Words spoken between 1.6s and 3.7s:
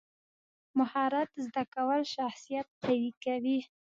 کول شخصیت قوي کوي.